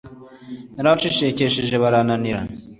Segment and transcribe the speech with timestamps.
[0.75, 2.39] narabacecekeshejebarananira